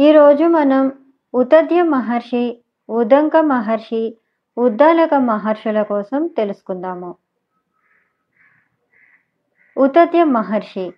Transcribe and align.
ఈరోజు 0.00 0.44
మనం 0.44 0.92
ఉతద్య 1.34 1.82
మహర్షి 1.82 2.62
ఉదంక 2.90 3.36
మహర్షి 3.36 4.16
ఉద్దాలక 4.58 5.14
మహర్షుల 5.14 5.82
కోసం 5.82 6.26
తెలుసుకుందాము. 6.26 7.14
ఉతద్య 9.76 10.24
మహర్షి. 10.24 10.92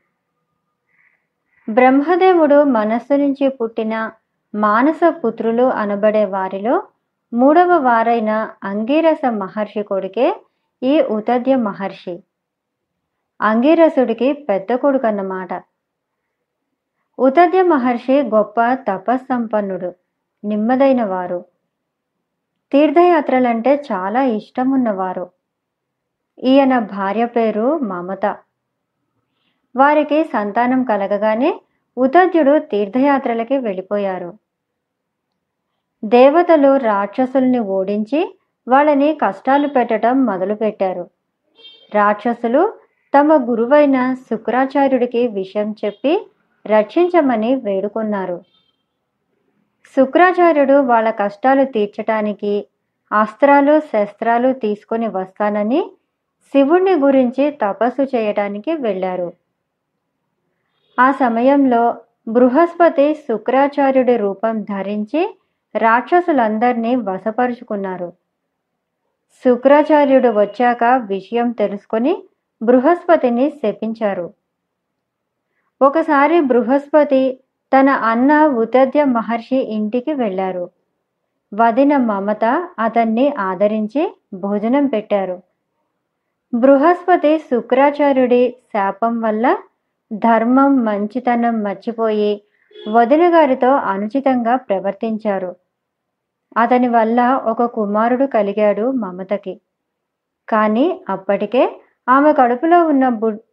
బ్రహ్మదేవుడు 1.69 2.65
మనస్సు 2.65 3.15
నుంచి 3.15 3.49
పుట్టిన 3.49 4.11
మానస 4.55 5.01
పుత్రులు 5.11 5.63
అనబడే 5.63 6.25
వారిలో 6.25 6.87
మూడవ 7.33 7.77
వారైన 7.79 8.51
అంగీరస 8.65 9.25
మహర్షి 9.31 9.83
కొడుకే 9.83 10.45
ఈ 10.83 11.03
ఉతద్య 11.03 11.57
మహర్షి. 11.57 12.23
అంగీరసుడికి 13.41 14.33
పెద్ద 14.33 14.75
కొడుకు 14.75 15.07
అన్నమాట 15.07 15.72
ఉతద్య 17.19 17.63
మహర్షి 17.63 18.23
గొప్ప 18.23 18.75
తపస్సంపన్నుడు 18.75 19.93
నెమ్మదైన 20.45 21.05
వారు 21.05 21.45
తీర్థయాత్రలంటే 22.73 23.85
చాలా 23.93 24.23
ఇష్టం 24.23 24.71
ఉన్నవారు 24.71 25.31
ఈయన 26.43 26.79
భార్య 26.79 27.27
పేరు 27.27 27.79
మమత. 27.79 28.37
వారికి 29.77 30.25
సంతానం 30.25 30.85
కలగగానే 30.85 31.61
ఉతద్యుడు 31.97 32.59
తీర్థయాత్రలకి 32.59 33.59
వెళ్ళిపోయారు. 33.59 34.39
దేవతలు 36.05 36.77
రాక్షసుల్ని 36.77 37.59
ఓడించి 37.59 38.39
వాళ్ళని 38.69 39.15
కష్టాలు 39.15 39.69
పెట్టడం 39.69 40.25
మొదలుపెట్టారు. 40.25 41.11
రాక్షసులు 41.95 42.75
తమ 43.15 43.33
గురువైన 43.51 44.15
శుక్రాచార్యుడికి 44.15 45.29
విషయం 45.29 45.75
చెప్పి 45.85 46.27
రక్షించమని 46.67 47.55
వేడుకున్నారు. 47.55 48.41
శుక్రాచార్యుడు 49.97 50.75
వాళ్ళ 50.75 51.11
కష్టాలు 51.11 51.65
తీర్చటానికి 51.65 52.67
అస్త్రాలు 53.13 53.81
శస్త్రాలు 53.81 54.53
తీసుకొని 54.53 55.09
వస్తానని 55.09 55.91
శివుణ్ణి 56.55 56.95
గురించి 56.95 57.51
తపస్సు 57.51 58.03
చేయటానికి 58.03 58.73
వెళ్ళారు. 58.73 59.33
ఆ 60.99 61.13
సమయంలో 61.13 61.95
బృహస్పతి 62.29 63.15
శుక్రాచార్యుడి 63.15 64.17
రూపం 64.17 64.63
ధరించి 64.63 65.35
రాక్షసులందరినీ 65.75 66.97
వశపరుచుకున్నారు. 66.97 68.13
శుక్రాచార్యుడు 69.45 70.29
వచ్చాక 70.29 70.85
విషయం 70.85 71.51
తెలుసుకొని 71.51 72.23
బృహస్పతిని 72.63 73.51
శపించారు. 73.51 74.35
ఒకసారి 75.83 76.41
బృహస్పతి 76.41 77.39
తన 77.73 77.91
అన్న 77.91 78.47
ఉతద్య 78.47 79.05
మహర్షి 79.05 79.57
ఇంటికి 79.57 80.13
వెళ్ళారు. 80.13 80.65
వదిన 81.55 81.97
మమత 81.97 82.45
అతన్ని 82.79 83.33
ఆదరించి 83.39 84.03
భోజనం 84.35 84.87
పెట్టారు. 84.87 85.37
బృహస్పతి 86.55 87.39
శుక్రాచార్యుడి 87.39 88.55
శాపం 88.73 89.21
వల్ల 89.21 89.57
ధర్మం 90.13 90.85
మంచితనం 90.85 91.63
మర్చిపోయి 91.63 92.33
వదిన 92.89 93.35
గారితో 93.35 93.71
అనుచితంగా 93.93 94.57
ప్రవర్తించారు. 94.57 95.57
అతని 96.57 96.89
వల్ల 96.89 97.21
ఒక 97.45 97.65
కుమారుడు 97.65 98.27
కలిగాడు 98.27 98.91
మమతకి. 98.91 99.55
కానీ 100.49 101.01
అప్పటికే 101.09 101.63
ఆమె 102.09 102.33
కడుపులో 102.33 102.85
ఉన్న 102.87 103.09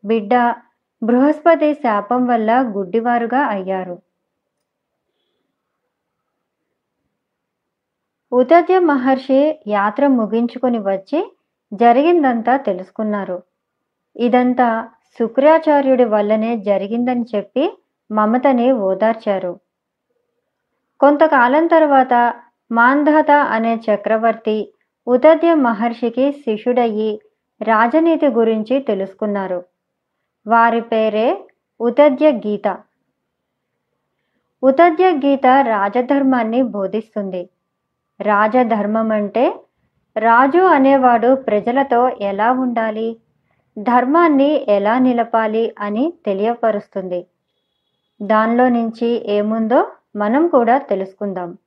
బిడ్డ 0.05 0.33
బృహస్పతి 1.01 1.73
శాపం 1.73 2.25
వల్ల 2.25 2.51
గుడ్డివారుగా 2.77 3.41
అయ్యారు. 3.45 4.01
ఉతద్య 8.31 8.79
మహర్షి 8.79 9.59
యాత్ర 9.67 10.07
ముగించుకొని 10.07 10.79
వచ్చి 10.79 11.19
జరిగిందంతా 11.73 12.57
తెలుసుకున్నారు. 12.57 13.43
ఇదంతా 14.15 14.87
శుక్రాచార్యుడి 15.19 16.05
వల్లనే 16.05 16.57
జరిగిందని 16.57 17.25
చెప్పి 17.35 17.63
మమతని 18.11 18.71
ఓదార్చారు. 18.71 19.53
కొంతకాలం 20.99 21.67
తర్వాత 21.67 22.13
మాంధాత 22.71 23.31
అనే 23.31 23.75
చక్రవర్తి 23.75 24.57
ఉతద్య 25.07 25.53
మహర్షికి 25.53 26.31
శిష్యుడయ్యి 26.31 27.11
రాజనీతి 27.61 28.27
గురించి 28.27 28.79
తెలుసుకున్నారు. 28.79 29.59
వారి 30.47 30.81
పేరే 30.81 31.43
ఉతద్య 31.81 32.31
గీత. 32.31 32.77
ఉతద్య 34.63 35.09
గీత 35.09 35.45
రాజధర్మాన్ని 35.45 36.61
బోధిస్తుంది. 36.61 37.49
రాజధర్మం 38.21 39.11
అంటే 39.11 39.55
రాజు 40.17 40.59
అనేవాడు 40.59 41.35
ప్రజలతో 41.35 42.09
ఎలా 42.09 42.51
ఉండాలి? 42.51 43.17
ధర్మాన్ని 43.79 44.65
ఎలా 44.69 44.99
నిలపాలి 44.99 45.75
అని 45.79 46.13
తెలియపరుస్తుంది. 46.25 47.27
దానిలో 48.21 48.69
నుంచి 48.69 49.31
ఏముందో 49.31 49.91
మనం 50.15 50.47
కూడా 50.47 50.77
తెలుసుకుందాం. 50.77 51.57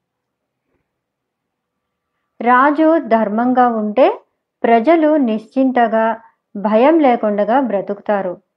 రాజు 2.40 2.98
ధర్మంగా 2.98 3.68
ఉంటే 3.68 4.20
ప్రజలు 4.62 5.16
నిశ్చింతగా 5.16 6.20
భయం 6.56 6.98
లేకుండా 6.98 7.60
బ్రతుకుతారు. 7.60 8.51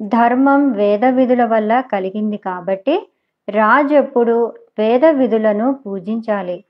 ధర్మం 0.00 0.72
వేద 0.72 1.04
విధుల 1.04 1.44
వల్ల 1.44 1.80
కలిగింది 1.80 2.36
కాబట్టి 2.36 3.08
రాజు 3.48 3.94
ఎప్పుడు 3.94 4.54
వేద 4.78 5.04
విధులను 5.04 5.74
పూజించాలి. 5.86 6.64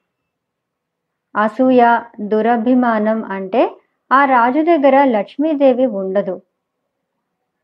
అసూయ 1.37 2.01
దురభిమానం 2.21 3.25
అంటే 3.25 3.77
ఆ 4.13 4.25
రాజు 4.25 4.61
దగ్గర 4.61 5.05
లక్ష్మీదేవి 5.05 5.87
ఉండదు. 5.87 6.43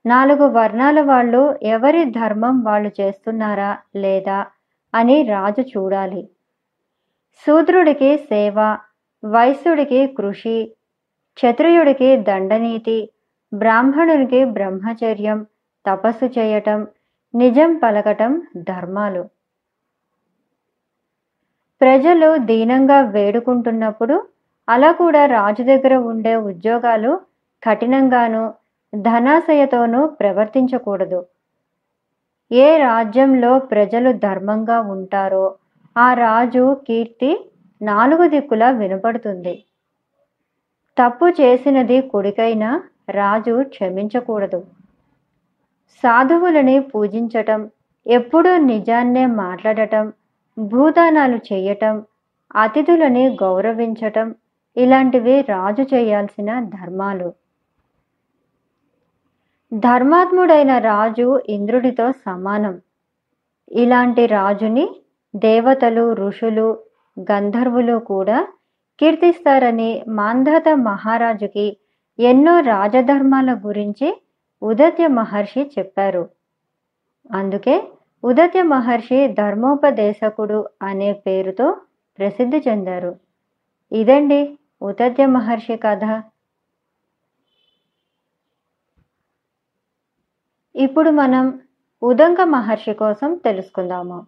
నాలుగు 0.06 0.44
వర్ణాల 0.46 1.00
వాళ్ళు 1.00 1.58
ఎవరి 1.62 2.04
ధర్మం 2.04 2.62
వాళ్ళు 2.62 2.90
చేస్తున్నారా 3.00 3.78
లేదా 3.96 4.46
అని 4.94 5.22
రాజు 5.22 5.60
చూడాలి. 5.60 6.28
శూద్రుడికి 7.46 8.16
సేవ 8.16 8.76
వైశ్యుడికి 9.24 10.06
కృషి 10.06 10.74
క్షత్రియుడికి 11.36 12.16
దండనీతి 12.16 13.10
బ్రాహ్మణునికి 13.52 14.44
బ్రహ్మచర్యం 14.44 15.46
తపస్సు 15.86 16.26
చేయటం 16.38 16.86
నిజం 17.34 17.76
పలకటం 17.76 18.42
ధర్మాలు. 18.56 19.22
ప్రజలు 21.80 22.36
దీనంగా 22.38 23.00
వేడుకుంటున్నప్పుడు 23.00 24.16
అలా 24.68 24.92
కూడా 24.92 25.26
రాజు 25.26 25.62
దగ్గర 25.62 25.94
ఉండే 25.96 26.36
ఉద్యోగాలు 26.36 27.20
కఠినంగాను 27.62 28.54
ధనాశయతోనూ 28.94 30.06
ప్రవర్తించకూడదు. 30.06 31.26
ఏ 32.50 32.78
రాజ్యంలో 32.78 33.58
ప్రజలు 33.58 34.12
ధర్మంగా 34.12 34.80
ఉంటారో 34.80 35.56
ఆ 35.96 36.14
రాజు 36.14 36.76
కీర్తి 36.88 37.30
నాలుగు 37.82 38.28
దిక్కులా 38.28 38.70
వినపడుతుంది. 38.70 39.54
తప్పు 40.98 41.26
చేసినది 41.40 42.00
కుడికైనా 42.00 42.70
రాజు 43.10 43.62
క్షమించకూడదు. 43.62 44.60
సాధువులని 46.00 46.80
పూజించటం 46.80 47.70
ఎప్పుడూ 48.06 48.56
నిజాన్నే 48.56 49.26
మాట్లాడటం 49.26 50.12
భూదానాలు 50.58 51.36
చేయటం 51.52 52.04
అతిథులని 52.56 53.36
గౌరవించటం 53.42 54.34
ఇలాంటివి 54.76 55.40
రాజు 55.40 55.82
చేయాల్సిన 55.94 56.60
ధర్మాలు. 56.60 57.32
ధర్మాత్ముడైన 59.72 60.78
రాజు 60.78 61.40
ఇంద్రుడితో 61.48 62.12
సమానం. 62.12 62.74
ఇలాంటి 63.72 64.26
రాజుని 64.26 64.88
దేవతలు 65.36 66.12
ఋషులు 66.14 66.78
గంధర్వులు 67.16 67.98
కూడా 67.98 68.46
కీర్తిస్తారని 69.00 70.02
మాంధాత 70.08 70.68
మహారాజుకి 70.68 71.76
ఎన్నో 72.18 72.60
రాజధర్మాల 72.60 73.54
గురించి 73.54 74.21
ఉదత్య 74.62 75.06
మహర్షి 75.06 75.70
చెప్పారు. 75.78 76.28
అందుకే 77.32 77.92
ఉదత్య 78.24 78.62
మహర్షి 78.62 79.28
ధర్మోపదేశకుడు 79.28 80.68
అనే 80.82 81.12
పేరుతో 81.12 81.80
ప్రసిద్ధి 82.18 82.64
చెందారు. 82.68 83.16
ఇదండి 83.92 84.58
ఉదత్య 84.82 85.26
మహర్షి 85.26 85.76
కథ. 85.76 86.22
ఇప్పుడు 90.74 91.10
మనం 91.10 91.60
ఉదంక 92.02 92.40
మహర్షి 92.40 92.92
కోసం 92.92 93.34
తెలుసుకుందాము. 93.34 94.26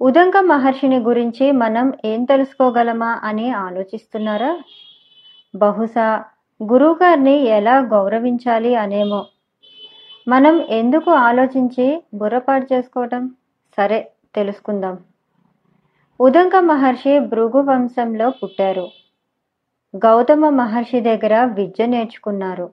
ఉదంక 0.00 0.36
మహర్షిని 0.36 0.98
గురించి 0.98 1.52
మనం 1.52 1.92
ఏం 2.04 2.24
తెలుసుకోగలమా 2.24 3.20
అని 3.24 3.50
ఆలోచిస్తున్నారా? 3.50 4.60
బహుశా 5.54 6.24
గురువుగారిని 6.62 7.34
ఎలా 7.36 7.78
గౌరవించాలి 7.78 8.74
అనేమో. 8.74 9.26
మనం 10.28 10.60
ఎందుకు 10.60 11.10
ఆలోచించి 11.10 12.02
బుర్రపాటు 12.14 12.74
చేసుకోవటం? 12.74 13.30
సరే 13.76 14.10
తెలుసుకుందాం. 14.34 14.98
ఉదంక 16.20 16.56
మహర్షి 16.56 17.18
భృగు 17.18 17.60
వంశంలో 17.60 18.30
పుట్టారు. 18.30 18.88
గౌతమ 19.96 20.48
మహర్షి 20.48 21.00
దగ్గర 21.00 21.44
విద్య 21.44 21.86
నేర్చుకున్నారు. 21.86 22.70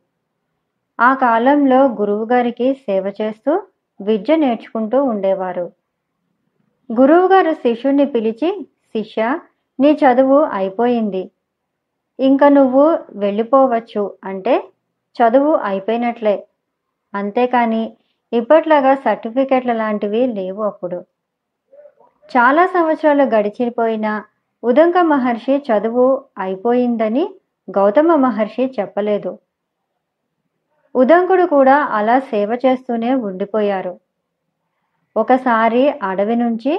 ఆ 1.00 1.14
కాలంలో 1.14 1.86
గురువుగారికి 1.86 2.74
సేవ 2.74 3.14
చేస్తూ 3.22 3.62
విద్య 4.02 4.36
నేర్చుకుంటూ 4.36 5.04
ఉండేవారు. 5.04 5.72
గురువుగారు 6.92 7.54
శిష్యుణ్ణి 7.54 8.06
పిలిచి 8.06 8.68
శిష్య 8.88 9.40
నీ 9.80 9.92
చదువు 9.92 10.42
అయిపోయింది. 10.42 11.32
ఇంకా 12.20 12.50
నువ్వు 12.50 12.84
వెళ్ళిపోవచ్చు 13.14 14.18
అంటే 14.24 14.54
చదువు 15.16 15.56
అయిపోయినట్లే. 15.56 16.36
అంతేకాని 17.14 17.84
ఇప్పట్లాగా 18.34 18.96
సర్టిఫికెట్ల 18.96 19.74
లాంటివి 19.74 20.28
లేవు 20.28 20.64
అప్పుడు. 20.64 21.00
చాలా 22.30 22.68
సంవత్సరాలు 22.68 23.24
గడిచిపోయినా 23.24 24.14
ఉదంక 24.64 24.98
మహర్షి 24.98 25.58
చదువు 25.58 26.06
అయిపోయిందని 26.38 27.24
గౌతమ 27.68 28.16
మహర్షి 28.16 28.74
చెప్పలేదు. 28.80 29.32
ఉదంకుడు 30.96 31.46
కూడా 31.46 31.76
అలా 31.92 32.20
సేవ 32.20 32.52
చేస్తూనే 32.66 33.16
ఉండిపోయారు. 33.16 33.94
ఒకసారి 35.16 35.90
అడవి 36.02 36.36
నుంచి 36.36 36.74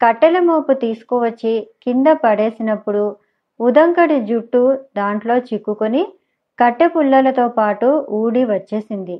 కట్టెల 0.00 0.38
మోపు 0.38 0.72
తీసుకువచ్చి 0.72 1.52
కింద 1.84 2.06
పడేసినప్పుడు 2.24 3.02
ఉదంకడి 3.60 4.20
జుట్టు 4.20 4.62
దాంట్లో 4.96 5.34
చిక్కుకొని 5.38 6.02
కట్టె 6.58 6.86
పుల్లలతో 6.88 7.48
పాటు 7.48 8.06
ఊడి 8.10 8.44
వచ్చేసింది. 8.44 9.16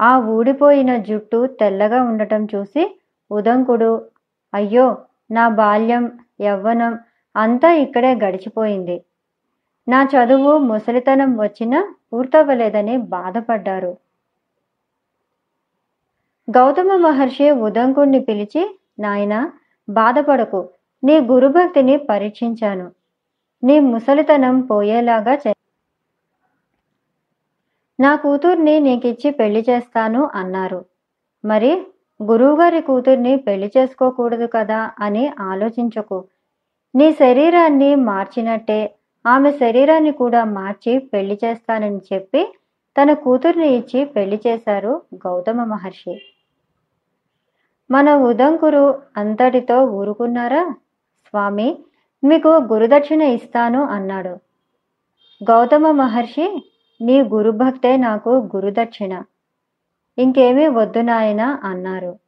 ఆ 0.00 0.18
ఊడిపోయిన 0.18 0.96
జుట్టు 0.96 1.46
తెల్లగా 1.60 2.02
ఉండటం 2.02 2.44
చూసి 2.44 2.84
ఉదంకుడు 3.30 3.92
అయ్యో 4.52 4.86
నా 5.30 5.48
బాల్యం 5.48 6.04
యవ్వనం 6.40 6.98
అంతా 7.36 7.72
ఇక్కడే 7.72 8.14
గడిచిపోయింది. 8.14 8.96
నా 9.88 10.00
చదువు 10.12 10.58
ముసలితనం 10.58 11.36
వచ్చినా 11.36 11.80
పూర్తవ్వలేదని 12.12 12.96
బాధపడ్డారు. 12.96 13.92
గౌతమ 16.48 16.96
మహర్షి 16.96 17.50
ఉదంకుణ్ణి 17.50 18.20
పిలిచి 18.20 18.62
నాయన 19.00 19.34
బాధపడకు. 19.88 20.60
నీ 21.04 21.20
గురుభక్తిని 21.20 21.96
పరీక్షించాను. 21.96 22.90
నీ 23.62 23.80
ముసలితనం 23.80 24.60
పోయేలాగా 24.60 25.34
చే 25.34 25.54
నా 28.00 28.16
కూతుర్ని 28.16 28.80
నీకిచ్చి 28.80 29.30
పెళ్ళి 29.30 29.64
చేస్తాను 29.70 30.30
అన్నారు. 30.34 30.84
మరి 31.44 31.86
గురువుగారి 32.22 32.80
కూతుర్ని 32.80 33.36
పెళ్ళి 33.36 33.70
చేసుకోకూడదు 33.76 34.46
కదా 34.46 34.90
అని 35.00 35.32
ఆలోచించకు. 35.40 36.24
నీ 36.94 37.12
శరీరాన్ని 37.12 37.94
మార్చినట్టే 37.94 38.94
ఆమె 39.26 39.52
శరీరాన్ని 39.52 40.12
కూడా 40.12 40.44
మార్చి 40.44 40.98
పెళ్ళి 40.98 41.38
చేస్తానని 41.44 42.00
చెప్పి 42.12 42.42
తన 42.96 43.12
కూతుర్ని 43.12 43.68
ఇచ్చి 43.68 44.04
పెళ్ళి 44.04 44.40
చేశారు 44.46 45.02
గౌతమ 45.14 45.64
మహర్షి. 45.64 46.14
మన 47.90 48.14
ఉదంకురు 48.14 48.84
అంతటితో 49.16 49.84
ఊరుకున్నారా? 49.84 50.62
స్వామి 51.34 51.78
మీకు 52.24 52.48
గురుదక్షిణ 52.48 53.22
ఇస్తాను 53.22 53.84
అన్నాడు. 53.84 54.28
గౌతమ 55.50 55.90
మహర్షి 55.90 56.70
నీ 57.00 57.22
గురుభక్తే 57.22 57.96
నాకు 57.96 58.50
గురుదక్షిణ. 58.56 59.22
ఇంకేమీ 60.18 60.66
వద్దు 60.68 61.00
నాయన 61.00 61.40
అన్నారు. 61.64 62.18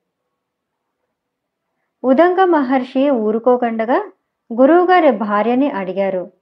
ఉదంగ 2.04 2.44
మహర్షి 2.44 3.10
ఊరుకోకుండగా 3.10 4.12
గురువుగారి 4.52 5.10
భార్యని 5.10 5.70
అడిగారు. 5.70 6.32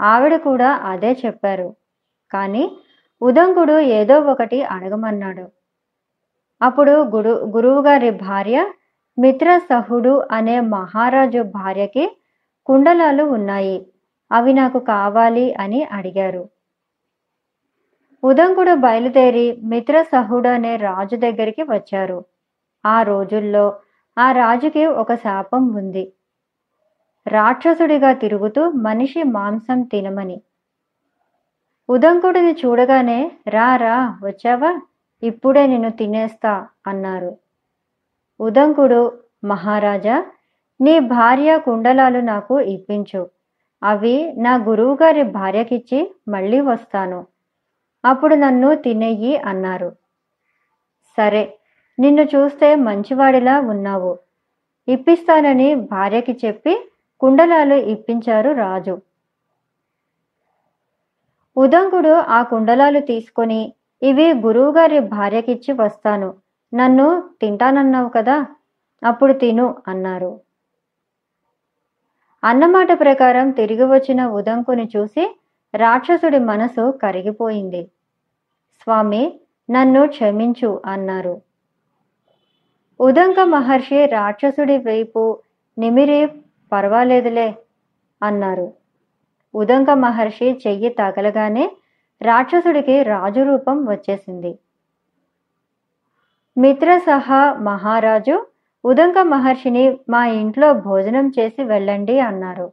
ఆవిడ 0.00 0.36
కూడా 0.36 0.70
అదే 0.70 1.12
చెప్పారు. 1.26 1.76
కానీ 2.32 2.76
ఉదంకుడు 3.22 3.78
ఏదో 3.78 4.20
ఒకటి 4.20 4.62
అడగమన్నాడు. 4.62 5.48
అప్పుడు 6.62 6.90
గురు 6.90 7.30
గురువుగారి 7.30 8.10
భార్య 8.10 8.72
మిత్రసహుడు 9.18 10.22
అనే 10.30 10.60
మహారాజు 10.60 11.42
భార్యకి 11.42 12.16
కుండలాలు 12.66 13.24
ఉన్నాయి. 13.24 13.86
అవి 14.32 14.52
నాకు 14.52 14.78
కావాలి 14.78 15.54
అని 15.54 15.84
అడిగారు. 15.84 16.48
ఉదంకుడు 18.24 18.74
బయలుదేరి 18.74 19.60
మిత్రసహుడు 19.62 20.48
అనే 20.48 20.76
రాజు 20.76 21.16
దగ్గరికి 21.16 21.62
వచ్చారు. 21.62 22.24
ఆ 22.84 23.02
రోజుల్లో 23.02 23.76
ఆ 24.18 24.32
రాజుకి 24.32 24.86
ఒక 24.86 25.14
శాపం 25.14 25.74
ఉంది. 25.74 26.12
రాక్షసుడిగా 27.26 28.12
తిరుగుతూ 28.12 28.70
మనిషి 28.70 29.22
మాంసం 29.22 29.82
తినమని. 29.82 30.42
ఉదంకుడిని 31.88 32.56
చూడగానే 32.66 33.30
రా 33.48 33.76
రా 33.76 34.18
వచ్చావా? 34.22 34.80
ఇప్పుడే 35.22 35.66
నిన్ను 35.66 35.90
తినేస్తా 35.90 36.66
అన్నారు. 36.86 37.47
ఉదంకుడు 38.40 39.00
మహారాజా 39.44 40.16
నీ 40.80 40.98
భార్య 40.98 41.58
కుండలాలు 41.58 42.20
నాకు 42.20 42.60
ఇప్పించు. 42.60 43.22
అవి 43.82 44.32
నా 44.36 44.56
గురువుగారి 44.56 45.22
భార్యకిచ్చి 45.22 46.14
మళ్ళీ 46.28 46.60
వస్తాను. 46.60 47.26
అప్పుడు 48.04 48.34
నన్ను 48.34 48.74
తినేయి 48.74 49.36
అన్నారు. 49.36 49.90
సరే 51.18 51.58
నిన్ను 51.98 52.22
చూస్తే 52.22 52.74
మంచివాడిలా 52.74 53.60
ఉన్నావు. 53.60 54.18
ఇప్పిస్తానని 54.88 55.74
భార్యకి 55.74 56.38
చెప్పి 56.44 56.74
కుండలాలు 57.20 57.74
ఇప్పించారు 57.74 58.52
రాజు. 58.52 58.94
ఉదంకుడు 61.56 62.10
ఆ 62.10 62.42
కుండలాలు 62.42 63.00
తీసుకొని 63.00 63.72
ఇవి 64.02 64.26
గురువుగారి 64.34 65.00
భార్యకిచ్చి 65.00 65.72
వస్తాను. 65.72 66.28
నన్ను 66.72 67.28
తింటానన్నావు 67.40 68.08
కదా 68.08 68.46
అప్పుడు 69.04 69.32
తిను 69.32 69.76
అన్నారు. 69.88 70.40
అన్నమాట 72.42 73.00
ప్రకారం 73.00 73.50
తిరిగి 73.50 73.84
వచ్చిన 73.84 74.26
ఉదంకుని 74.26 74.90
చూసి 74.96 75.36
రాక్షసుడి 75.74 76.38
మనసు 76.38 76.90
కరిగిపోయింది. 77.02 77.88
స్వామి 78.80 79.40
నన్ను 79.70 80.06
క్షమించు 80.06 80.82
అన్నారు. 80.86 81.42
ఉదంక 83.00 83.40
మహర్షి 83.40 84.06
రాక్షసుడి 84.06 84.78
వైపు 84.78 85.38
నిమిరి 85.78 86.26
పర్వాలేదులే 86.72 87.58
అన్నారు. 88.22 88.72
ఉదంక 89.54 89.90
మహర్షి 89.90 90.60
చెయ్యి 90.66 90.88
తగలగానే 90.88 91.70
రాక్షసుడికి 92.20 93.02
రాజు 93.02 93.40
రూపం 93.40 93.86
వచ్చేసింది. 93.86 94.58
మిత్రసహ 96.58 97.54
మహారాజు 97.58 98.46
ఉదంక 98.84 99.18
మహర్షిని 99.18 99.98
మా 100.08 100.26
ఇంట్లో 100.26 100.74
భోజనం 100.74 101.32
చేసి 101.38 101.64
వెళ్ళండి 101.64 102.20
అన్నారు. 102.20 102.72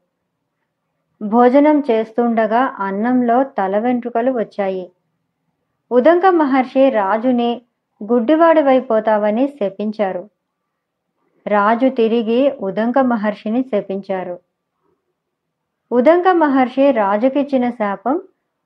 భోజనం 1.22 1.84
చేస్తుండగా 1.92 2.75
అన్నంలో 2.80 3.44
తల 3.44 3.77
వెంట్రుకలు 3.77 4.32
వచ్చాయి. 4.32 4.92
ఉదంక 5.92 6.25
మహర్షి 6.25 6.89
రాజుని 6.89 7.62
గుడ్డివాడివైపోతావని 8.04 9.48
శపించారు. 9.48 10.30
రాజు 11.48 11.89
తిరిగి 11.89 12.51
ఉదంక 12.51 13.00
మహర్షిని 13.00 13.63
శపించారు. 13.63 14.39
ఉదంక 15.92 16.27
మహర్షి 16.27 16.92
రాజుకిచ్చిన 16.92 17.70
శాపం 17.70 18.22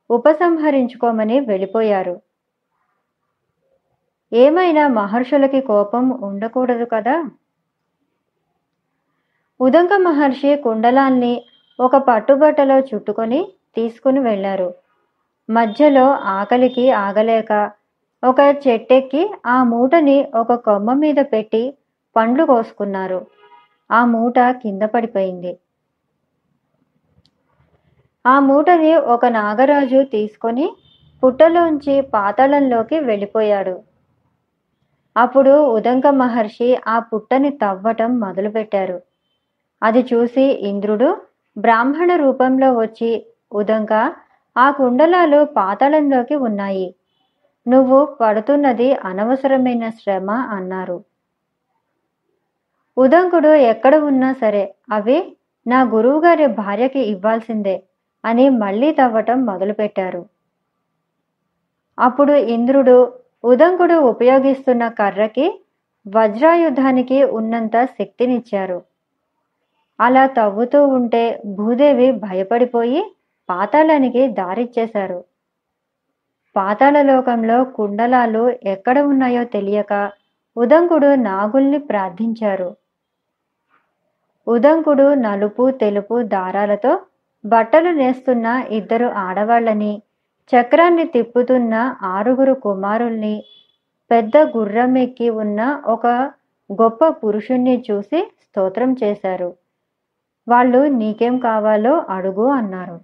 ఉపసంహరించుకోమని 0.09 1.39
వెళ్ళిపోయారు. 1.39 2.21
ఏమైనా 4.33 4.87
మహర్షులకి 4.87 5.61
కోపం 5.61 6.09
ఉండకూడదు 6.09 6.85
కదా? 6.85 7.31
ఉదంక 9.61 9.93
మహర్షి 9.93 10.55
కుండలాల్ని 10.55 11.43
ఒక 11.79 11.95
పట్టుబట్టలో 11.95 12.79
చుట్టుకొని 12.79 13.51
తీసుకుని 13.75 14.19
వెళ్ళారు. 14.19 14.73
మధ్యలో 15.49 16.11
ఆకలికి 16.11 16.91
ఆగలేక 16.91 17.71
ఒక 18.23 18.39
చెట్టెక్కి 18.67 19.33
ఆ 19.45 19.63
మూటని 19.63 20.31
ఒక 20.35 20.53
కొమ్మ 20.53 20.93
మీద 20.93 21.15
పెట్టి 21.15 21.77
పండ్లు 22.15 22.45
కోసుకున్నారు. 22.45 23.27
ఆ 23.91 24.05
మూట 24.05 24.39
కింద 24.39 24.81
పడిపోయింది. 24.81 25.59
ఆ 28.27 28.39
మూటని 28.39 28.95
ఒక 28.95 29.25
నాగరాజు 29.25 30.03
తీసుకొని 30.03 30.75
పుట్టలోంచి 31.23 32.01
పాతాళంలోకి 32.01 32.99
వెళ్ళిపోయాడు. 32.99 33.88
అప్పుడు 35.15 35.53
ఉదంక 35.67 36.07
మహర్షి 36.07 36.77
ఆ 36.87 36.99
పుట్టని 36.99 37.49
తవ్వటం 37.49 38.19
మొదలుపెట్టారు. 38.19 38.97
అది 39.81 40.01
చూసి 40.13 40.41
ఇంద్రుడు 40.41 41.09
బ్రాహ్మణ 41.57 42.15
రూపంలో 42.15 42.73
వచ్చి 42.73 43.11
ఉదంక 43.53 43.93
ఆ 44.55 44.71
కుండలాలు 44.71 45.45
పాతాళంలోకి 45.57 46.35
ఉన్నాయి. 46.35 46.87
నువ్వు 47.67 48.05
పడుతున్నది 48.19 48.93
అనవసరమైన 48.93 49.89
శ్రమ 49.89 50.31
అన్నారు. 50.31 50.97
ఉదంకుడు 52.97 53.53
ఎక్కడ 53.71 53.95
ఉన్నా 53.95 54.33
సరే 54.33 54.75
అవి 54.91 55.17
నా 55.65 55.83
గురువుగారి 55.83 56.47
భార్యకి 56.47 56.99
ఇవ్వాల్సిందే 56.99 57.83
అని 58.23 58.49
మళ్ళీ 58.49 58.91
తవ్వటం 58.91 59.45
మొదలుపెట్టారు. 59.45 60.21
అప్పుడు 61.97 62.33
ఇంద్రుడు 62.33 62.97
ఉదంకుడు 63.43 63.95
ఉపయోగిస్తున్న 63.95 64.87
కర్రకి 64.87 65.45
వజ్రాయుధానికి 66.07 67.23
ఉన్నంత 67.23 67.85
శక్తినిచ్చారు. 67.85 68.83
అలా 69.99 70.27
తవ్వుతూ 70.27 70.85
ఉంటే 70.87 71.41
భూదేవి 71.45 72.11
భయపడిపోయి 72.11 73.01
పాతాళానికి 73.49 74.27
దారిచ్చేశారు. 74.27 75.23
పాతాళలోకంలో 76.55 77.63
కుండలాలు 77.63 78.49
ఎక్కడ 78.63 78.99
ఉన్నాయో 78.99 79.43
తెలియక 79.43 80.11
ఉదంకుడు 80.57 81.15
నాగుల్ని 81.15 81.79
ప్రార్థించారు. 81.79 82.69
ఉదంకుడు 84.47 85.13
నలుపు 85.13 85.71
తెలుపు 85.71 86.21
దారాలతో 86.21 86.99
బట్టలు 87.45 87.89
నేస్తున్న 87.89 88.63
ఇద్దరు 88.69 89.05
ఆడవాళ్ళని 89.05 90.01
చక్రాన్ని 90.51 91.05
తిప్పుతున్న 91.05 91.95
ఆరుగురు 92.03 92.53
కుమారుల్ని 92.53 93.43
పెద్ద 94.11 94.37
గుర్రం 94.37 94.97
ఎక్కి 94.97 95.29
ఉన్న 95.29 95.81
ఒక 95.85 96.07
గొప్ప 96.71 97.07
పురుషుణ్ణి 97.07 97.83
చూసి 97.91 98.31
స్తోత్రం 98.43 98.95
చేశారు. 99.03 99.55
వాళ్ళు 100.47 100.79
నీకేం 100.79 101.39
కావాలో 101.39 102.05
అడుగు 102.09 102.45
అన్నారు. 102.45 102.97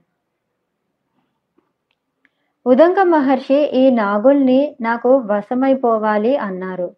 ఉదంక 2.66 3.00
మహర్షి 3.00 3.56
ఈ 3.56 3.90
నాగుల్ని 3.90 4.76
నాకు 4.82 5.24
వశమైపోవాలి 5.26 6.38
అన్నారు. 6.38 6.96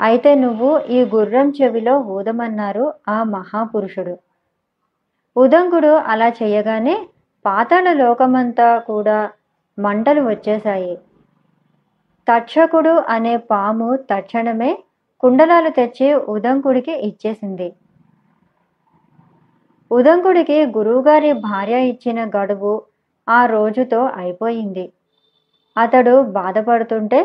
అయితే 0.00 0.34
నువ్వు 0.34 0.78
ఈ 0.78 1.04
గుర్రం 1.04 1.52
చెవిలో 1.62 1.98
ఊదమన్నారు 1.98 2.94
ఆ 3.08 3.22
మహాపురుషుడు. 3.22 4.18
ఉదంకుడు 5.36 5.92
అలా 5.94 6.28
చేయగానే 6.28 7.06
పాతాళ 7.44 7.92
లోకమంతా 7.92 8.78
కూడా 8.78 9.30
మంటలు 9.78 10.20
వచ్చేశాయి. 10.20 10.98
తక్షకుడు 12.28 12.90
అనే 13.08 13.36
పాము 13.36 13.96
తక్షణమే 13.96 14.78
కుండలాలు 15.20 15.68
తెచ్చి 15.68 16.14
ఉదంకుడికి 16.14 16.92
ఇచ్చేసింది. 16.92 17.68
ఉదంకుడికి 19.90 20.66
గురువుగారి 20.66 21.32
భార్య 21.32 21.88
ఇచ్చిన 21.88 22.24
గడువు 22.36 22.82
ఆ 23.28 23.46
రోజుతో 23.46 24.04
అయిపోయింది. 24.04 24.92
అతడు 25.76 26.22
బాధపడుతుంటే 26.22 27.20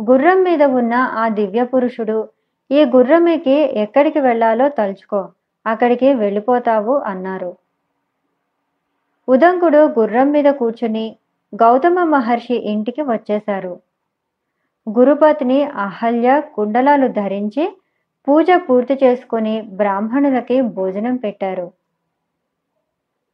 గుర్రం 0.00 0.42
మీద 0.42 0.62
ఉన్న 0.62 0.94
ఆ 0.94 1.28
దివ్య 1.28 1.64
పురుషుడు 1.64 2.28
ఈ 2.70 2.84
గుర్రమికి 2.84 3.56
ఎక్కడికి 3.76 4.20
వెళ్ళాలో 4.20 4.68
తలుచుకో 4.68 5.28
అక్కడికి 5.66 6.14
వెళ్ళిపోతావు 6.14 6.94
అన్నారు. 6.98 7.50
ఉదంకుడు 9.28 9.78
గుర్రం 9.98 10.30
మీద 10.30 10.46
కూర్చుని 10.46 11.16
గౌతమ 11.54 12.04
మహర్షి 12.04 12.54
ఇంటికి 12.54 13.02
వచ్చేశారు. 13.02 13.80
గురుపత్ని 14.88 15.62
అహల్య 15.62 16.40
కుండలాలు 16.54 17.08
ధరించి 17.08 17.64
పూజ 18.26 18.50
పూర్తి 18.68 18.94
చేసుకుని 19.04 19.60
బ్రాహ్మణులకి 19.62 20.60
భోజనం 20.60 21.16
పెట్టారు. 21.16 21.66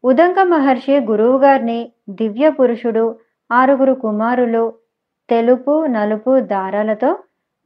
ఉదంక 0.04 0.38
మహర్షి 0.38 1.00
గురువుగారిని 1.00 1.92
దివ్య 2.11 2.50
పురుషుడు 2.50 3.04
ఆరుగురు 3.50 3.94
కుమారులు 3.94 4.64
తెలుపు 5.28 5.87
నలుపు 5.87 6.40
దారాలతో 6.40 7.11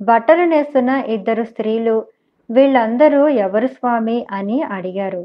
బట్టలు 0.00 0.44
నేస్తున్న 0.44 0.90
ఇద్దరు 1.08 1.44
స్త్రీలు 1.44 1.96
వీళ్ళందరూ 2.50 3.28
ఎవరు 3.28 3.66
స్వామి 3.66 4.26
అని 4.30 4.62
అడిగారు. 4.62 5.22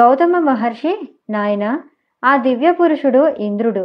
గౌతమ 0.00 0.38
మహర్షి 0.38 0.92
నాయన 1.30 1.64
ఆ 2.24 2.36
దివ్య 2.36 2.72
పురుషుడు 2.72 3.28
ఇంద్రుడు. 3.46 3.84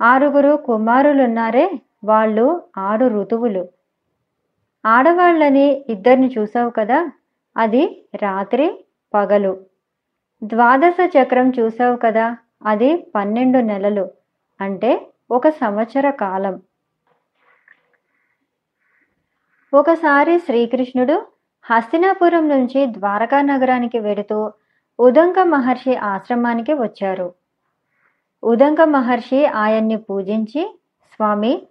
ఆరుగురు 0.00 0.56
కుమారులున్నారే 0.56 1.66
వాళ్ళు 2.04 2.46
ఆరు 2.78 3.06
ఋతువులు. 3.06 3.62
ఆడవాళ్ళని 4.84 5.66
ఇద్దరిని 5.88 6.34
చూసావు 6.38 6.70
కదా 6.70 6.98
అది 7.56 7.82
రాత్రి 8.22 8.84
పగలు. 9.14 9.52
ద్వాదశ 10.42 10.96
చక్రం 11.16 11.52
చూసావు 11.58 11.96
కదా 11.96 12.26
అది 12.66 12.90
పన్నెండు 13.14 13.58
నెలలు 13.58 14.04
అంటే 14.60 14.90
ఒక 15.30 15.48
సంవత్సర 15.48 16.10
కాలం. 16.10 16.54
ఒకసారి 19.72 20.38
శ్రీకృష్ణుడు 20.38 21.16
హస్తినాపురం 21.64 22.48
నుంచి 22.48 22.86
ద్వారకా 22.86 23.40
నగరానికి 23.42 23.98
వెడుతూ 23.98 24.38
ఉదంక 25.00 25.38
మహర్షి 25.38 25.96
ఆశ్రమానికి 25.96 26.72
వచ్చారు. 26.72 27.34
ఉదంక 28.44 28.80
మహర్షి 28.80 29.46
ఆయన్ని 29.46 29.96
పూజించి 29.96 30.78
స్వామి 31.12 31.62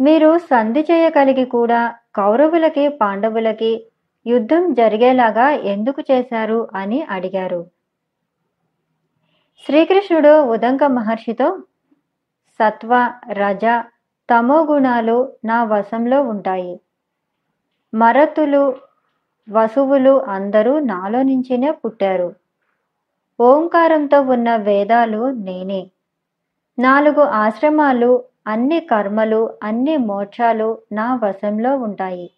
మీరు 0.00 0.38
సంధి 0.38 0.80
చేయగలిగి 0.80 1.44
కూడా 1.44 1.94
కౌరవులకి 2.14 2.88
పాండవులకి 2.88 3.86
యుద్ధం 4.26 4.72
జరిగేలాగా 4.72 5.50
ఎందుకు 5.50 6.02
చేశారు? 6.10 6.68
అని 6.74 7.02
అడిగారు. 7.02 7.66
శ్రీకృష్ణుడు 9.66 10.40
ఉదంక 10.42 10.84
మహర్షితో 10.84 11.58
సత్వ 12.60 13.12
రజ 13.32 13.64
తమో 14.30 14.64
గుణాలు 14.64 15.32
నా 15.44 15.64
వశంలో 15.64 16.22
ఉంటాయి. 16.22 16.80
మరతులు 17.94 18.76
వసువులు 19.50 20.22
అందరూ 20.22 20.78
నాలో 20.78 21.22
నుంచినే 21.22 21.70
పుట్టారు. 21.70 22.34
ఓంకారంతో 23.40 24.20
ఉన్న 24.20 24.56
వేదాలు 24.56 25.30
నేనే. 25.30 25.90
నాలుగు 26.78 27.20
ఆశ్రమాలు 27.20 28.24
అన్ని 28.46 28.80
కర్మలు 28.80 29.54
అన్ని 29.62 29.96
మోక్షాలు 29.96 30.78
నా 30.92 31.20
వశంలో 31.22 31.76
ఉంటాయి. 31.76 32.30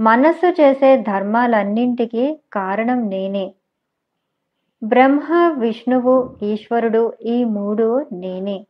మనస్సు 0.00 0.46
చేసే 0.46 0.96
ధర్మాలన్నింటికి 0.96 2.40
కారణం 2.52 3.08
నేనే. 3.08 3.54
బ్రహ్మ 4.84 5.54
విష్ణువు 5.58 6.36
ఈశ్వరుడు 6.42 7.12
ఈ 7.22 7.44
మూడు 7.44 8.06
నేనే. 8.12 8.66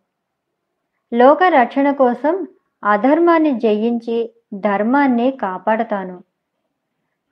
లోక 1.15 1.43
రక్షణ 1.43 1.91
కోసం 1.91 2.47
అధర్మాన్ని 2.85 3.59
జయించి 3.59 4.33
ధర్మాన్ని 4.55 5.31
కాపాడతాను. 5.31 6.23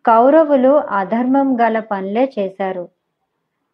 కౌరవులు 0.06 0.68
అధర్మం 0.68 1.60
గల 1.60 1.80
పనులే 1.80 2.32
చేశారు. 2.38 2.95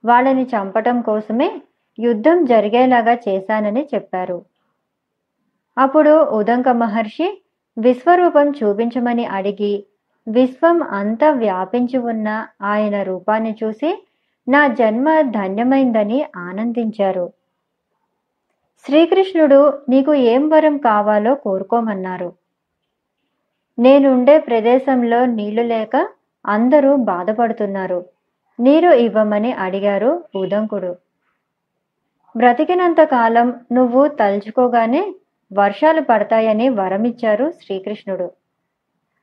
వాళ్ళని 0.05 0.43
చంపటం 0.43 1.01
కోసమే 1.01 1.63
యుద్ధం 1.99 2.45
జరిగేలాగా 2.45 3.19
చేశానని 3.29 3.89
చెప్పారు. 3.95 4.45
అప్పుడు 5.79 6.25
ఉదంక 6.25 6.69
మహర్షి 6.69 7.43
విశ్వరూపం 7.79 8.51
చూపించమని 8.51 9.25
అడిగి 9.27 9.85
విశ్వం 10.29 10.83
అంతా 10.83 11.31
వ్యాపించి 11.31 11.99
ఉన్న 11.99 12.47
ఆయన 12.63 13.03
రూపాన్ని 13.03 13.57
చూసి 13.65 14.07
నా 14.49 14.67
జన్మ 14.67 15.21
ధన్యమైందని 15.21 16.25
ఆనందించారు. 16.37 17.33
శ్రీకృష్ణుడు 18.87 19.73
నీకు 19.89 20.15
ఏం 20.15 20.49
వరం 20.49 20.79
కావాలో 20.79 21.35
కోరుకోమన్నారు. 21.35 22.33
నేనుండే 23.79 24.39
ప్రదేశంలో 24.39 25.27
నీళ్ళు 25.27 25.63
లేక 25.63 26.09
అందరూ 26.47 26.97
బాధపడుతున్నారు. 26.97 28.12
నీరు 28.61 28.91
ఇవ్వమని 28.93 29.53
అడిగారు 29.53 30.25
ఉదంకుడు. 30.35 30.97
బ్రతికినంత 32.37 33.01
కాలం 33.03 33.61
నువ్వు 33.73 34.09
తలుచుకోగానే 34.09 35.15
వర్షాలు 35.53 36.01
పడతాయని 36.01 36.69
వరమిచ్చారు 36.69 37.51
శ్రీకృష్ణుడు. 37.51 38.33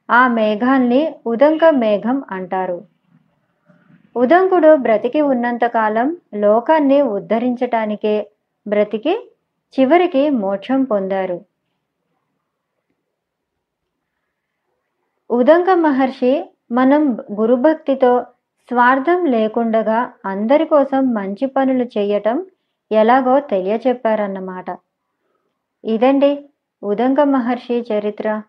ఆ 0.09 0.27
మేఘాల్ని 0.27 1.15
ఉదంక 1.27 1.65
మేఘం 1.65 2.24
అంటారు. 2.31 2.86
ఉదంకుడు 4.15 4.75
బ్రతికి 4.75 5.21
ఉన్నంతకాలం 5.21 6.17
లోకాన్ని 6.36 7.01
ఉద్ధరించటానికే 7.01 8.31
బ్రతికి 8.67 9.31
చివరికి 9.79 10.29
మోక్షం 10.29 10.83
పొందారు. 10.83 11.45
ఉదంక 15.31 15.69
మహర్షి 15.69 16.43
మనం 16.71 17.17
గురుభక్తితో 17.39 18.25
స్వార్థం 18.71 19.25
లేకుండగా 19.25 20.13
అందరి 20.25 20.65
కోసం 20.65 21.13
మంచి 21.13 21.45
పనులు 21.45 21.83
చేయటం 21.97 22.45
ఎలాగో 22.91 23.39
తెలియచెప్పారన్నమాట. 23.39 24.77
ఇదండి 25.83 26.49
ఉదంగ 26.83 27.23
మహర్షి 27.23 27.85
చరిత్ర. 27.93 28.41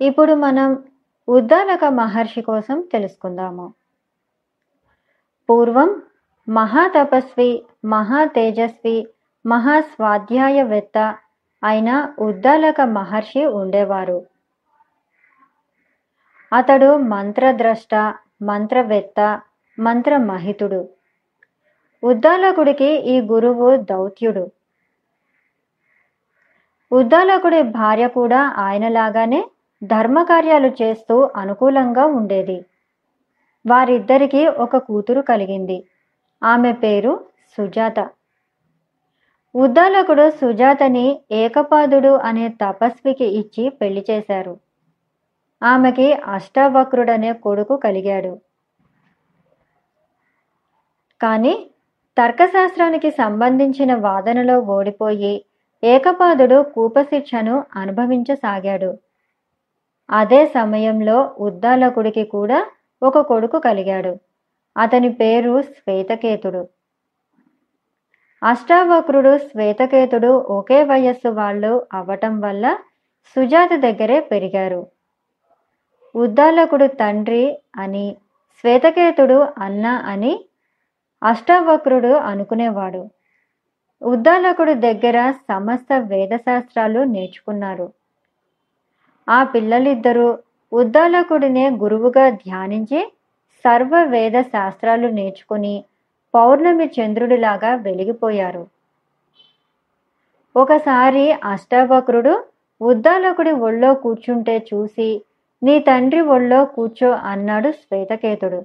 ఇప్పుడు 0.00 0.34
మనం 0.34 0.84
ఉద్దాలక 1.28 1.84
మహర్షి 1.84 2.42
కోసం 2.42 2.80
తెలుసుకుందాము. 2.92 3.74
పూర్వం 5.48 6.02
మహాతపస్వి 6.48 7.62
మహా 7.84 8.24
తేజస్వి 8.24 9.06
మహాస్వాధ్యాయవేత్త 9.46 11.16
అయిన 11.64 12.14
ఉద్దాలక 12.18 12.80
మహర్షి 12.80 13.46
ఉండేవారు. 13.46 14.29
అతడు 16.52 16.96
మంత్రద్రష్ట 16.96 17.94
మంత్రవేత్త 18.42 19.40
మంత్రమహితుడు. 19.78 20.88
ఉద్దాలకుడికి 22.04 22.84
ఈ 22.84 23.20
గురువు 23.20 23.76
దౌత్యుడు. 23.76 24.50
ఉద్దాలకుడి 26.92 27.62
భార్య 27.62 28.08
కూడా 28.08 28.54
ఆయనలాగానే 28.56 29.50
ధర్మకార్యాలు 29.84 30.72
చేస్తూ 30.82 31.30
అనుకూలంగా 31.36 32.04
ఉండేది. 32.04 32.64
వారిద్దరికీ 33.66 34.46
ఒక 34.46 34.76
కూతురు 34.76 35.20
కలిగింది. 35.20 35.84
ఆమె 36.42 36.72
పేరు 36.72 37.24
సుజాత. 37.58 38.08
ఉద్దాలకుడు 39.54 40.30
సుజాతని 40.30 41.20
ఏకపాదుడు 41.32 42.08
అనే 42.08 42.48
తపస్వికి 42.48 43.24
ఇచ్చి 43.24 43.68
పెళ్ళి 43.68 44.04
చేశారు. 44.10 44.69
ఆమెకి 45.62 46.12
అష్టావక్రుడనే 46.12 47.32
కొడుకు 47.32 47.76
కలిగాడు. 47.76 48.32
కానీ 51.22 51.54
తర్కశాస్త్రానికి 52.16 53.10
సంబంధించిన 53.10 53.94
వాదనలో 53.94 54.60
ఓడిపోయి 54.60 55.44
ఏకపాదుడు 55.82 56.62
కూపశిక్షను 56.74 57.64
అనుభవించసాగాడు. 57.76 58.90
అదే 60.10 60.46
సమయంలో 60.46 61.34
ఉద్దాలకుడికి 61.38 62.24
కూడా 62.24 62.66
ఒక 63.02 63.18
కొడుకు 63.18 63.58
కలిగాడు. 63.58 64.12
అతని 64.76 65.12
పేరు 65.12 65.62
శ్వేతకేతుడు. 65.62 66.68
అష్టావక్రుడు 68.42 69.38
శ్వేతకేతుడు 69.38 70.30
ఒకే 70.50 70.82
వయస్సు 70.84 71.28
వాళ్ళు 71.28 71.86
అవ్వటం 71.92 72.40
వల్ల 72.40 72.66
సుజాత 73.36 73.72
దగ్గరే 73.76 74.20
పెరిగారు. 74.20 74.80
ఉద్దాలకుడు 76.14 76.86
తండ్రి 76.86 77.58
అని 77.76 78.16
శ్వేతకేతుడు 78.58 79.38
అన్న 79.58 79.86
అని 79.86 80.44
అష్టావక్రుడు 81.22 82.12
అనుకునేవాడు. 82.14 83.10
ఉద్దాలకుడు 84.02 84.72
దగ్గర 84.72 85.32
సమస్త 85.32 85.92
వేదశాస్త్రాలు 85.92 87.04
నేర్చుకున్నారు. 87.04 87.92
ఆ 89.28 89.42
పిల్లలిద్దరూ 89.44 90.38
ఉద్దాలకుడినే 90.72 91.70
గురువుగా 91.70 92.30
ధ్యానించి 92.30 93.00
సర్వ 93.64 94.02
వేద 94.04 94.42
శాస్త్రాలు 94.42 95.08
నేర్చుకుని 95.08 95.84
పౌర్ణమి 96.34 96.86
చంద్రుడిలాగా 96.86 97.74
వెలిగిపోయారు. 97.74 98.66
ఒకసారి 100.56 101.32
అష్టావక్రుడు 101.32 102.44
ఉద్దాలకుడి 102.80 103.50
ఒళ్ళో 103.50 103.94
కూర్చుంటే 103.94 104.66
చూసి 104.74 105.22
నీ 105.62 105.78
తండ్రి 105.78 106.20
ఒళ్ళో 106.20 106.64
కూర్చో 106.64 107.10
అన్నాడు 107.10 107.70
శ్వేతకేతుడు. 107.72 108.60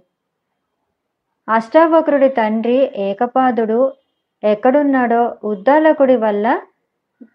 అష్టావక్రుడి 1.49 2.29
తండ్రి 2.29 2.91
ఏకపాదుడు 2.97 3.93
ఎక్కడున్నాడో 4.43 5.37
ఉద్దాలకుడి 5.43 6.15
వల్ల 6.15 6.61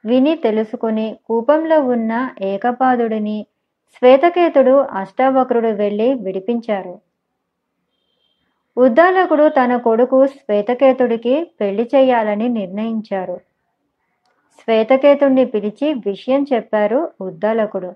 విని 0.04 0.34
తెలుసుకుని 0.36 1.18
కూపంలో 1.26 1.80
ఉన్న 1.80 2.30
ఏకపాదుడిని 2.42 3.46
శ్వేతకేతుడు 3.94 4.74
అష్టావక్రుడు 4.76 5.68
వెళ్ళి 5.68 6.14
విడిపించారు. 6.14 7.00
ఉద్దాలకుడు 8.76 9.48
తన 9.48 9.76
కొడుకు 9.76 10.26
శ్వేతకేతుడికి 10.26 11.50
పెళ్ళి 11.60 11.90
చేయాలని 11.94 12.48
నిర్ణయించారు. 12.48 13.40
శ్వేతకేతుడిని 14.58 15.44
పిలిచి 15.44 15.92
విషయం 15.92 16.46
చెప్పారు 16.52 17.12
ఉద్దాలకుడు. 17.20 17.90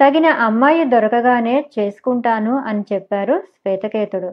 తగిన 0.00 0.26
అమ్మాయి 0.26 0.84
దొరకగానే 0.84 1.70
చేసుకుంటాను 1.78 2.58
అని 2.58 2.82
చెప్పారు 2.92 3.38
శ్వేతకేతుడు. 3.38 4.30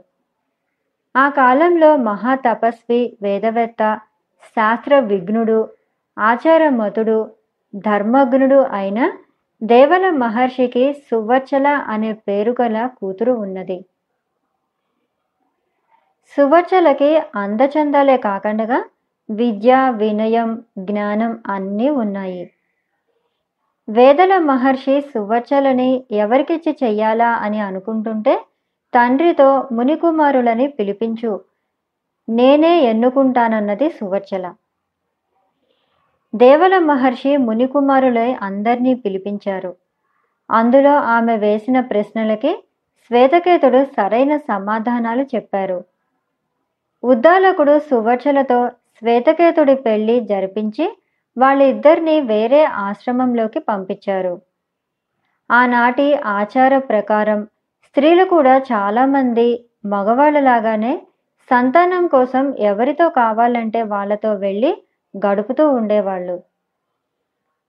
ఆ 1.15 1.29
కాలంలో 1.29 1.97
మహా 1.97 2.35
తపస్వి 2.35 3.17
వేదవేత్త 3.21 3.99
శాస్త్ర 4.43 4.99
విఘ్నుడు 4.99 5.69
ఆచారమతుడు 6.19 7.31
ధర్మజ్ఞుడు 7.75 8.59
అయిన 8.61 8.99
దేవల 9.63 10.09
మహర్షికి 10.09 10.93
సువచ్చల 10.93 11.67
అనే 11.67 12.13
పేరు 12.13 12.55
గల 12.61 12.87
కూతురు 12.97 13.31
ఉన్నది. 13.31 13.85
సువచ్చలకి 16.37 17.17
అందచందాలే 17.35 18.17
కాకుండా 18.17 18.83
విద్య 19.29 19.89
వినయం 19.95 20.63
జ్ఞానం 20.79 21.43
అన్నీ 21.47 21.89
ఉన్నాయి. 21.89 22.43
వేదల 23.89 24.37
మహర్షి 24.37 25.01
సువర్చలని 25.01 26.03
ఎవరికిచ్చి 26.11 26.77
చెయ్యాలా 26.83 27.29
అని 27.29 27.59
అనుకుంటుంటే 27.59 28.39
తండ్రితో 28.93 29.67
మునికుమారులని 29.71 30.67
పిలిపించు 30.67 31.39
నేనే 32.29 32.81
ఎన్నుకుంటానన్నది 32.81 33.89
సువర్చల 33.89 34.53
దేవల 36.35 36.79
మహర్షి 36.79 37.37
మునికుమారులై 37.37 38.33
అందరినీ 38.33 38.93
పిలిపించారు. 38.93 39.75
అందులో 40.51 40.93
ఆమె 40.95 41.37
వేసిన 41.37 41.79
ప్రశ్నలకి 41.79 42.51
శ్వేతకేతుడు 43.05 43.85
సరైన 43.97 44.37
సమాధానాలు 44.37 45.25
చెప్పారు. 45.35 45.85
ఉద్దాలకుడు 47.03 47.79
సువచ్చలతో 47.79 48.69
శ్వేతకేతుడి 48.69 49.75
పెళ్ళి 49.75 50.19
జరిపించి 50.21 50.85
వాళ్ళిద్దరిని 51.37 52.21
వేరే 52.21 52.65
ఆశ్రమంలోకి 52.65 53.59
పంపించారు. 53.59 54.41
ఆనాటి 55.51 56.13
ఆచార 56.15 56.77
ప్రకారం 56.77 57.47
స్త్రీలు 57.83 58.23
కూడా 58.23 58.57
చాలామంది 58.57 59.65
మగవాళ్ళలాగానే 59.85 61.01
సంతానం 61.51 62.07
కోసం 62.07 62.53
ఎవరితో 62.59 63.09
కావాలంటే 63.09 63.83
వాళ్ళతో 63.83 64.33
వెళ్ళి 64.33 64.83
గడుపుతూ 65.27 65.69
ఉండేవాళ్ళు. 65.69 66.43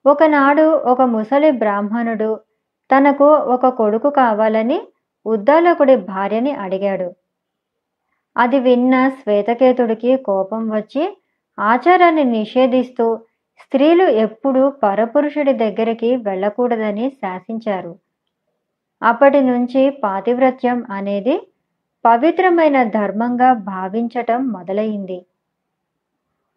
ఒకనాడు 0.07 0.63
ఒక 0.63 1.03
ముసలి 1.03 1.51
బ్రాహ్మణుడు 1.51 2.41
తనకు 2.91 3.25
ఒక 3.25 3.69
కొడుకు 3.69 4.11
కావాలని 4.11 4.81
ఉద్దాలకుడి 5.27 5.97
భార్యని 5.97 6.53
అడిగాడు. 6.53 7.13
అది 8.37 8.59
విన్న 8.59 9.09
శ్వేతకేతుడికి 9.09 10.17
కోపం 10.17 10.71
వచ్చి 10.71 11.19
ఆచారాన్ని 11.61 12.25
నిషేధిస్తూ 12.25 13.21
స్త్రీలు 13.61 14.03
ఎప్పుడూ 14.25 14.71
పరపురుషుడి 14.83 15.53
దగ్గరికి 15.53 16.17
వెళ్ళకూడదని 16.17 17.11
శాసించారు. 17.11 17.93
అప్పటి 19.03 19.41
నుంచి 19.41 19.91
పాతివ్రత్యం 20.05 20.85
అనేది 20.91 21.35
పవిత్రమైన 22.05 22.83
ధర్మంగా 22.83 23.53
భావించటం 23.53 24.49
మొదలైంది. 24.53 25.19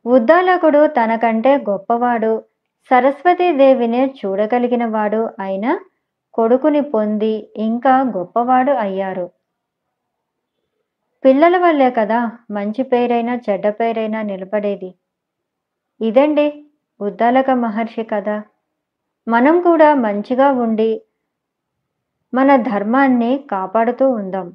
ఉద్దాలకుడు 0.06 0.88
తనకంటే 0.88 1.58
గొప్పవాడు 1.70 2.32
సరస్వతీదేవినే 2.92 4.14
చూడగలిగినవాడు 4.20 5.30
అయిన 5.40 5.66
కొడుకుని 6.34 6.82
పొంది 6.82 7.34
ఇంకా 7.58 8.02
గొప్పవాడు 8.18 8.72
అయ్యారు. 8.72 9.26
పిల్లల 11.24 11.58
వల్లే 11.58 11.90
కదా 11.92 12.20
మంచి 12.52 12.84
పేరైనా 12.84 13.34
చెడ్డ 13.50 13.70
పేరైనా 13.70 14.22
నిలబడేది. 14.22 14.90
ఇదండి 16.02 16.46
ఉద్దాలక 17.02 17.50
మహర్షి 17.50 18.04
కథ. 18.04 18.30
మనం 19.28 19.62
కూడా 19.62 19.96
మంచిగా 19.96 20.52
ఉండి 20.52 21.02
మన 22.34 22.56
ధర్మాన్ని 22.56 23.48
కాపాడుతూ 23.52 24.10
ఉందాం. 24.10 24.54